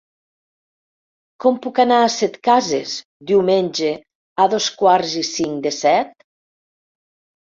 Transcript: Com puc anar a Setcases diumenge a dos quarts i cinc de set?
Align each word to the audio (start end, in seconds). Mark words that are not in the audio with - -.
Com 1.43 1.57
puc 1.65 1.81
anar 1.83 1.97
a 2.05 2.07
Setcases 2.13 2.95
diumenge 3.31 3.91
a 4.45 4.49
dos 4.53 4.69
quarts 4.81 5.13
i 5.19 5.23
cinc 5.29 5.61
de 5.67 5.75
set? 5.81 6.17